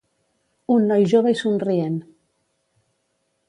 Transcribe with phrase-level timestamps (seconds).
[0.75, 1.99] Un noi jove i somrient.